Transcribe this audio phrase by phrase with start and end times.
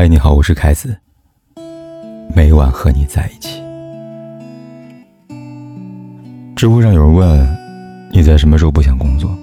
[0.00, 0.96] 嗨，你好，我是凯子。
[2.32, 3.60] 每晚和你在一起。
[6.54, 7.58] 知乎上有人问
[8.14, 9.36] ：“你在什么时候不想工作？”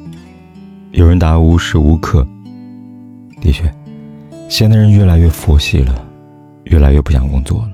[0.96, 2.26] 有人答：“无时无刻。”
[3.42, 3.70] 的确，
[4.48, 6.08] 现代人越来越佛系了，
[6.64, 7.72] 越来越不想工作了。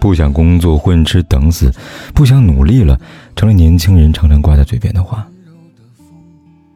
[0.00, 1.70] 不想工作，混吃等死；
[2.14, 2.98] 不想努力了，
[3.36, 5.28] 成了年轻人常常挂在嘴边的话。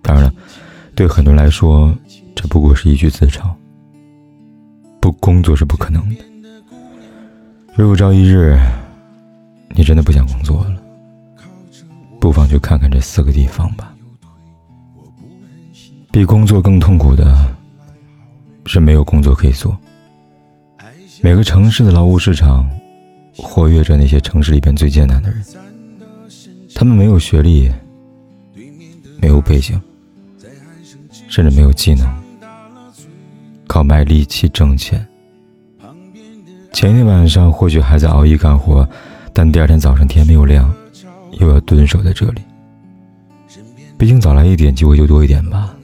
[0.02, 0.32] 当然了，
[0.94, 1.90] 对很多人来说，
[2.34, 3.48] 这不过是一句自嘲。
[5.07, 6.16] 不工作是不可能的。
[7.77, 8.59] 如果朝一日，
[9.69, 10.83] 你真的不想工作了，
[12.19, 13.95] 不妨去看看这四个地方吧。
[16.11, 17.55] 比工作更痛苦的
[18.64, 19.78] 是没有工作可以做。
[21.23, 22.69] 每个城市的劳务市场，
[23.36, 25.41] 活跃着那些城市里边最艰难的人。
[26.75, 27.70] 他们没有学历，
[29.23, 29.80] 没有背景，
[31.28, 32.25] 甚至没有技能。
[33.76, 35.06] 靠卖力气挣钱。
[36.72, 38.88] 前一天晚上或许还在熬夜干活，
[39.34, 40.74] 但第二天早上天没有亮，
[41.33, 42.41] 又要蹲守在这里。
[43.98, 45.77] 毕竟早来一点，机会就多一点吧。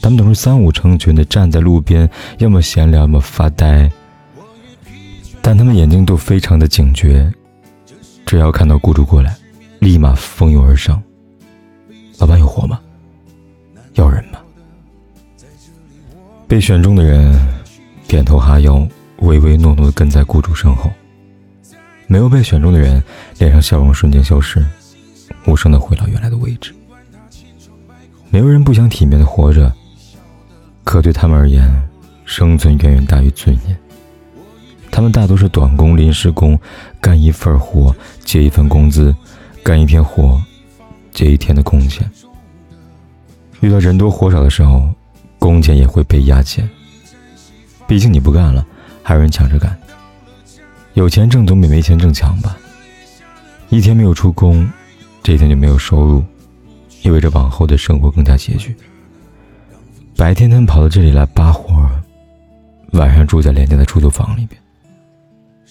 [0.00, 3.90] 他们总是三五成群的站在路边，要么闲聊，要么发呆。
[5.42, 7.28] 但他们眼睛都非常的警觉，
[8.24, 9.36] 只要看到雇主过来，
[9.80, 11.02] 立马蜂拥而上。
[12.18, 12.78] 老板有活吗？
[13.94, 14.38] 要人吗？
[16.48, 17.36] 被选中的人
[18.06, 18.86] 点头哈腰，
[19.18, 20.88] 唯唯诺诺的跟在雇主身后；
[22.06, 23.02] 没有被选中的人
[23.38, 24.64] 脸上笑容瞬间消失，
[25.46, 26.72] 无声的回到原来的位置。
[28.30, 29.72] 没有人不想体面的活着，
[30.84, 31.68] 可对他们而言，
[32.24, 33.76] 生存远远大于尊严。
[34.88, 36.58] 他们大多是短工、临时工，
[37.00, 39.12] 干一份活结一份工资，
[39.64, 40.40] 干一天活
[41.10, 42.08] 结一天的工钱。
[43.60, 44.88] 遇到人多活少的时候。
[45.46, 46.68] 工钱也会被压减，
[47.86, 48.66] 毕竟你不干了，
[49.00, 49.78] 还有人抢着干。
[50.94, 52.58] 有钱挣总比没钱挣强吧？
[53.68, 54.68] 一天没有出工，
[55.22, 56.24] 这一天就没有收入，
[57.02, 58.74] 意味着往后的生活更加拮据。
[60.16, 61.88] 白天他们跑到这里来扒活，
[62.92, 64.60] 晚上住在廉价的出租房里边。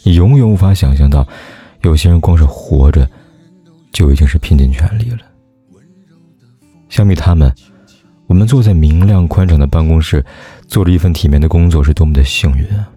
[0.04, 1.28] 你永远无法想象到，
[1.82, 3.10] 有些人光是活着，
[3.92, 5.20] 就已经是拼尽全力了。
[6.88, 7.54] 相比他们。
[8.28, 10.26] 我们坐在明亮宽敞的办公室，
[10.68, 12.90] 做着一份体面的工作，是多么的幸运啊！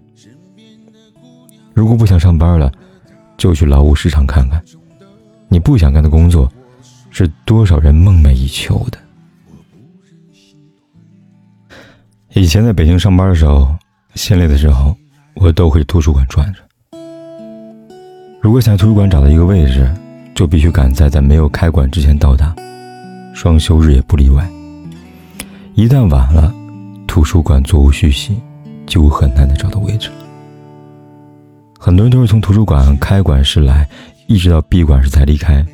[1.73, 2.71] 如果不想上班了，
[3.37, 4.61] 就去劳务市场看看，
[5.47, 6.51] 你不想干的工作，
[7.09, 8.97] 是多少人梦寐以求的。
[12.33, 13.73] 以前在北京上班的时候，
[14.15, 14.95] 心累的时候，
[15.35, 16.59] 我都会图书馆转着。
[18.41, 19.89] 如果想在图书馆找到一个位置，
[20.33, 22.55] 就必须赶在在没有开馆之前到达，
[23.33, 24.49] 双休日也不例外。
[25.79, 26.53] 一旦晚了，
[27.07, 28.37] 图书馆座无虚席，
[28.85, 30.09] 就很难再找到位置。
[31.79, 33.87] 很多人都是从图书馆开馆时来，
[34.27, 35.65] 一直到闭馆时才离开。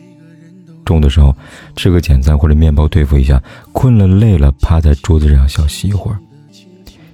[0.86, 1.36] 中午的时候
[1.76, 6.20] 吃个简餐或者面包对付一下，困了累了，趴在桌子上小息一会儿，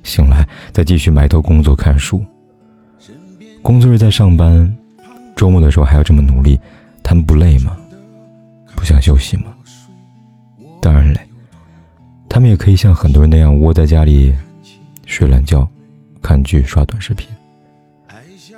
[0.03, 2.21] 醒来再继续埋头工作看书。
[3.61, 4.69] 工作日在上班，
[5.33, 6.59] 周末的时候还要这么努力，
[7.01, 7.71] 他们不累吗？
[8.75, 9.45] 不想休息吗？
[10.81, 11.21] 当然累。
[12.33, 14.33] 他们也可以像很多人那样窝在家里
[15.05, 15.67] 睡懒觉、
[16.21, 17.27] 看剧、刷短视频，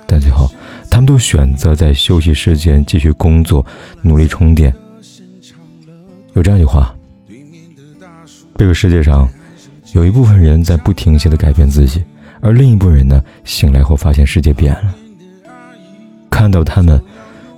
[0.06, 0.48] 但最后
[0.88, 3.66] 他们都选择在休息时间继续工作，
[4.00, 4.72] 努力充电。
[6.34, 6.94] 有这样一句话：
[8.56, 9.28] 这个世界上
[9.92, 12.04] 有一部分人在不停歇的改变自己，
[12.40, 14.94] 而另一部分人呢，醒来后发现世界变了。
[16.30, 17.02] 看到他们，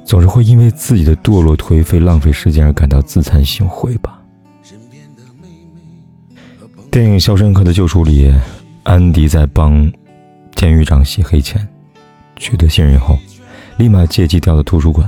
[0.02, 4.18] 总是会因为自己的堕落、颓废、浪费时间而感到自惭形秽吧。
[6.96, 8.32] 电影《肖申克的救赎》里，
[8.82, 9.92] 安迪在帮
[10.54, 11.68] 监狱长洗黑钱，
[12.36, 13.18] 取得信任后，
[13.76, 15.06] 立马借机调到图书馆，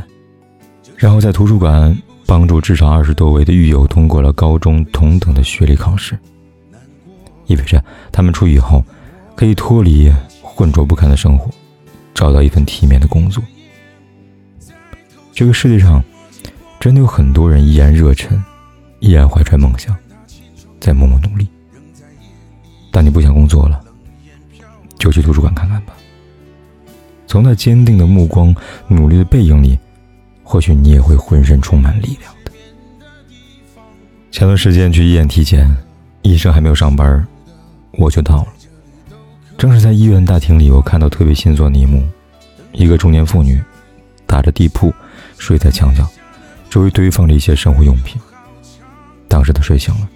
[0.98, 6.18] 然后在图书馆帮助至少二十多位的狱友通过了高中同等的学历考试，
[7.46, 7.82] 意味着
[8.12, 8.84] 他们出狱后
[9.34, 10.12] 可以脱离
[10.42, 11.50] 浑浊不堪的生活，
[12.12, 13.42] 找到一份体面的工作。
[15.32, 16.04] 这个世界上
[16.78, 18.38] 真的有很多人依然热忱，
[19.00, 19.96] 依然怀揣梦想，
[20.78, 21.48] 在默默努力。
[22.90, 23.80] 但你不想工作了，
[24.98, 25.94] 就去图书馆看看吧。
[27.26, 28.54] 从那坚定的目光、
[28.86, 29.78] 努力的背影里，
[30.42, 32.50] 或许你也会浑身充满力量的。
[34.30, 35.70] 前段时间去医院体检，
[36.22, 37.26] 医生还没有上班，
[37.92, 38.48] 我就到了。
[39.58, 42.02] 正是在医院大厅里，我看到特别心酸的一幕：
[42.72, 43.60] 一个中年妇女
[44.26, 44.92] 打着地铺
[45.36, 46.08] 睡在墙角，
[46.70, 48.18] 周围堆放着一些生活用品。
[49.28, 50.08] 当时她睡醒了，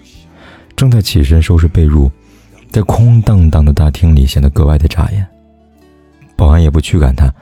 [0.74, 2.10] 正在起身收拾被褥。
[2.72, 5.26] 在空荡荡的大厅里显得格外的扎眼。
[6.36, 7.32] 保安也不驱赶他，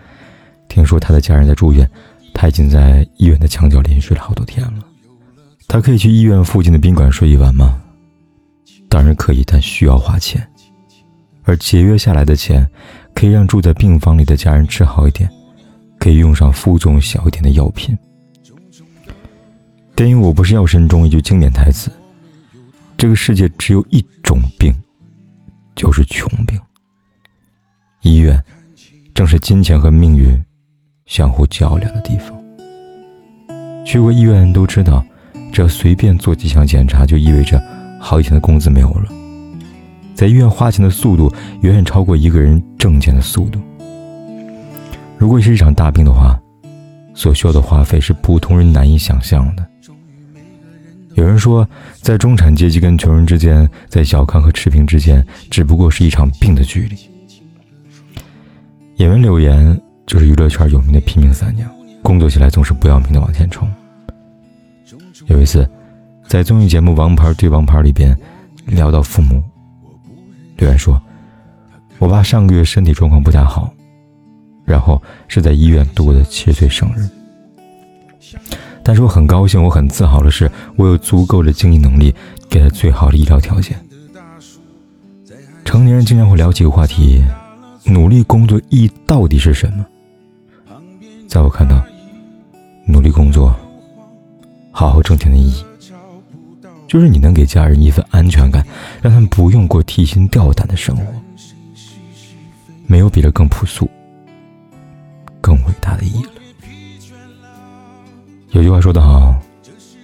[0.68, 1.88] 听说他的家人在住院，
[2.34, 4.84] 他已经在医院的墙角连睡了好多天了。
[5.68, 7.80] 他可以去医院附近的宾馆睡一晚吗？
[8.88, 10.44] 当然可以，但需要花钱。
[11.44, 12.68] 而节约下来的钱，
[13.14, 15.30] 可以让住在病房里的家人吃好一点，
[16.00, 17.96] 可以用上负重小一点的药品。
[19.94, 21.90] 电影《我不是药神》中一句经典台词
[22.98, 24.74] ：“这个世界只有一种病，
[25.80, 26.60] 就是穷病。”
[28.04, 28.38] 医院，
[29.14, 30.38] 正是金钱和命运
[31.06, 32.38] 相互较量的地方。
[33.82, 35.02] 去过医院的人都知道。
[35.52, 37.60] 只要随便做几项检查，就意味着
[37.98, 39.10] 好几天的工资没有了。
[40.14, 41.32] 在医院花钱的速度
[41.62, 43.60] 远远超过一个人挣钱的速度。
[45.18, 46.38] 如果是一场大病的话，
[47.14, 49.68] 所需要的花费是普通人难以想象的。
[51.14, 51.68] 有人说，
[52.00, 56.96] 在中产阶级跟穷人之间，在小康和持平之间，只不过是一场病的距离。
[58.96, 61.68] 演员柳岩就是娱乐圈有名的拼命三娘，
[62.02, 63.68] 工作起来总是不要命的往前冲。
[65.26, 65.68] 有一次，
[66.26, 68.16] 在综艺节目《王牌对王牌》里边
[68.66, 69.42] 聊到父母，
[70.58, 71.00] 柳岩说
[71.98, 73.72] ：“我爸上个月身体状况不太好，
[74.64, 77.08] 然后是在医院度过的七十岁生日。
[78.90, 82.12] 但是我很高兴，我很自豪的是，我有足够的经济能力
[82.48, 83.80] 给他最好的医疗条件。
[85.64, 87.24] 成年人经常会聊起一个话题：
[87.84, 89.86] 努力工作意义到底是什么？
[91.28, 91.80] 在我看到，
[92.84, 93.54] 努力工作。”
[94.74, 95.64] 好好挣钱的意义，
[96.88, 98.66] 就是你能给家人一份安全感，
[99.00, 101.04] 让他们不用过提心吊胆的生活。
[102.88, 103.88] 没有比这更朴素、
[105.40, 106.39] 更伟大的意义了。
[108.52, 109.34] 有句话说得好，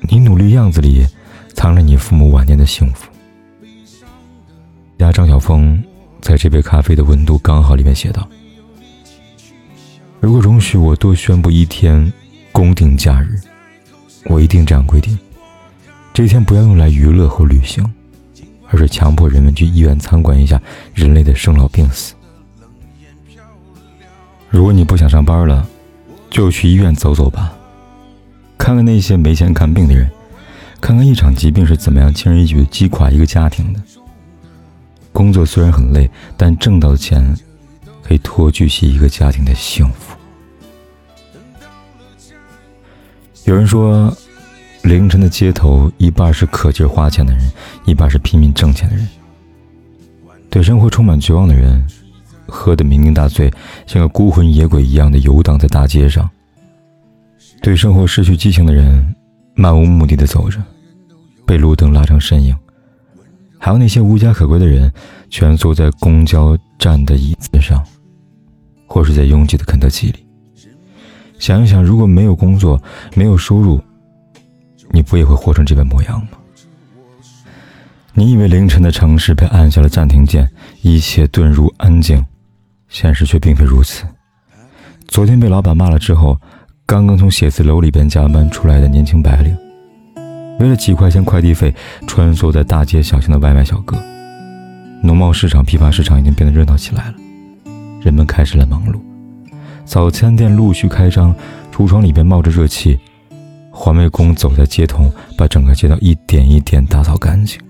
[0.02, 1.04] 你努力样子里，
[1.54, 3.10] 藏着你父母晚年的幸福。
[4.98, 5.82] 家张晓峰
[6.20, 8.26] 在这杯咖啡的温度刚好里面写道
[10.20, 12.12] ：“如果容许我多宣布一天
[12.52, 13.38] 公定假日。”
[14.28, 15.16] 我一定这样规定：
[16.12, 17.84] 这一天不要用来娱乐或旅行，
[18.68, 20.60] 而是强迫人们去医院参观一下
[20.94, 22.14] 人类的生老病死。
[24.50, 25.68] 如果你不想上班了，
[26.28, 27.55] 就去医院走走吧，
[28.58, 30.10] 看看那些没钱看病的人，
[30.80, 33.80] 看看一场疾病是怎么样轻而易举的击垮一个家庭的。
[35.12, 37.34] 工作虽然很累，但挣到的钱
[38.02, 40.16] 可以托举起一个家庭的幸福。
[43.44, 44.12] 有人说，
[44.82, 47.42] 凌晨的街头一半是可劲花钱的人，
[47.84, 49.08] 一半是拼命挣钱的人。
[50.50, 51.86] 对生活充满绝望的人，
[52.46, 53.52] 喝得酩酊大醉，
[53.86, 56.28] 像个孤魂野鬼一样的游荡在大街上；
[57.66, 59.04] 对生活失去激情的人，
[59.56, 60.62] 漫无目的的走着，
[61.44, 62.54] 被路灯拉成身影；
[63.58, 64.88] 还有那些无家可归的人，
[65.30, 67.84] 蜷缩在公交站的椅子上，
[68.86, 70.24] 或是在拥挤的肯德基里。
[71.40, 72.80] 想一想，如果没有工作，
[73.16, 73.82] 没有收入，
[74.92, 76.38] 你不也会活成这般模样吗？
[78.14, 80.48] 你以为凌晨的城市被按下了暂停键，
[80.82, 82.24] 一切遁入安静，
[82.88, 84.04] 现实却并非如此。
[85.08, 86.40] 昨天被老板骂了之后，
[86.86, 89.56] 刚刚从写字楼里边加班出来的年轻白领，
[90.60, 91.74] 为了几块钱快递费，
[92.06, 94.00] 穿梭在大街小巷的外卖小哥。
[95.02, 97.14] 农贸市场、批发市场已经变得热闹起来了，
[98.00, 99.00] 人们开始了忙碌。
[99.84, 101.34] 早餐店陆续开张，
[101.74, 102.96] 橱窗里边冒着热气。
[103.72, 107.60] 环卫工走在街头，把整个街道一点一点打扫干净。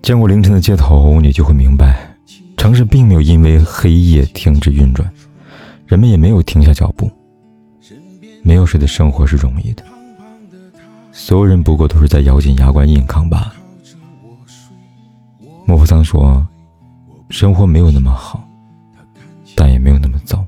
[0.00, 2.16] 见过凌晨的街头，你就会明白，
[2.56, 5.08] 城市并没有因为黑夜停止运转，
[5.86, 7.10] 人们也没有停下脚步。
[8.46, 9.82] 没有谁的生活是容易的，
[11.12, 13.54] 所有人不过都是在咬紧牙关硬扛罢了。
[15.64, 16.46] 莫泊桑说
[17.30, 18.46] ：“生活没有那么好。”
[19.56, 20.44] 但也没有那么糟。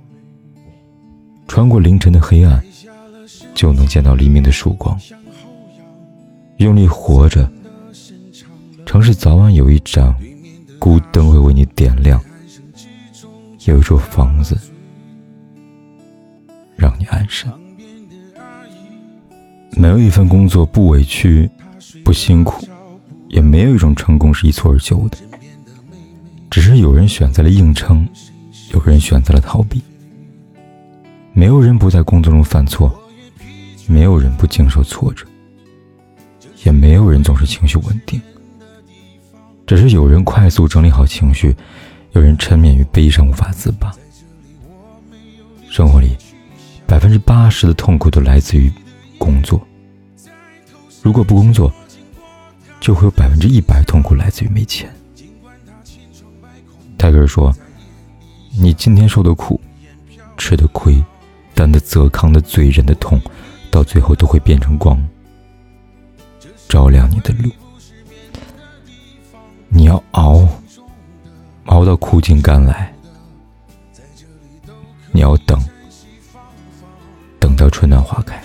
[1.48, 2.62] 穿过凌晨的黑暗，
[3.54, 4.98] 就能见到黎明的曙光。
[6.58, 7.50] 用力活着，
[8.84, 10.14] 城市早晚有一盏
[10.78, 12.20] 孤灯会为你点亮，
[13.64, 14.58] 有一座房子
[16.76, 17.50] 让你安身。
[19.76, 21.48] 没有一份工作不委屈、
[22.02, 22.66] 不辛苦，
[23.28, 25.18] 也没有一种成功是一蹴而就的。
[26.50, 28.08] 只是有人选择了硬撑。
[28.72, 29.80] 有人选择了逃避，
[31.32, 32.92] 没有人不在工作中犯错，
[33.86, 35.24] 没有人不经受挫折，
[36.64, 38.20] 也没有人总是情绪稳定。
[39.66, 41.54] 只是有人快速整理好情绪，
[42.12, 43.90] 有人沉湎于悲伤无法自拔。
[45.70, 46.16] 生活里，
[46.86, 48.70] 百分之八十的痛苦都来自于
[49.18, 49.60] 工作。
[51.02, 51.72] 如果不工作，
[52.80, 54.92] 就会有百分之一百痛苦来自于没钱。
[56.98, 57.54] 泰戈尔说
[58.58, 59.60] ：“你今天受的苦，
[60.36, 61.02] 吃的亏，
[61.54, 63.20] 担的责，扛的罪，忍的痛，
[63.70, 65.00] 到最后都会变成光，
[66.68, 67.50] 照亮你的路。
[69.68, 70.48] 你要熬，
[71.66, 72.92] 熬到苦尽甘来。
[75.12, 75.58] 你要等，
[77.38, 78.42] 等到春暖花开。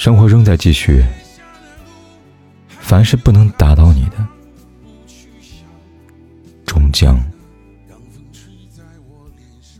[0.00, 1.04] 生活仍在继续。”
[2.80, 4.16] 凡是不能打倒你的，
[6.64, 7.20] 终将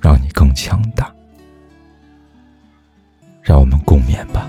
[0.02, 1.10] 让你更强大。
[3.40, 4.46] 让我们共勉吧。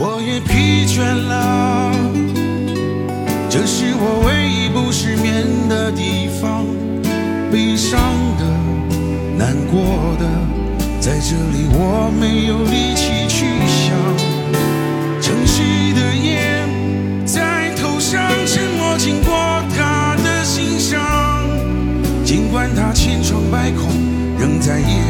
[0.00, 1.92] 我也疲倦了，
[3.48, 6.66] 这是我唯一不失眠的地方。
[7.52, 8.00] 悲伤
[8.36, 8.44] 的、
[9.38, 10.26] 难过的，
[11.00, 13.28] 在这里我没有力气
[24.70, 25.09] 仍在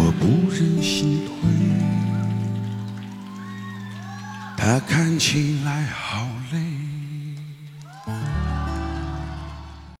[0.00, 1.32] 我不忍心退，
[4.56, 6.67] 他看起来好累。